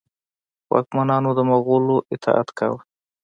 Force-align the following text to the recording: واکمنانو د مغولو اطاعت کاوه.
واکمنانو 0.71 1.29
د 1.37 1.39
مغولو 1.49 1.95
اطاعت 2.13 2.49
کاوه. 2.57 2.79